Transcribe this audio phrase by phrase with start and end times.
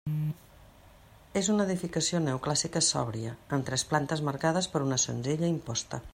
[1.41, 6.07] És una edificació neoclàssica sòbria, amb tres plantes marcades per una senzilla imposta.